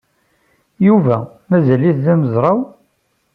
[0.87, 1.15] Yuba
[1.49, 2.59] mazal-it d amezraw?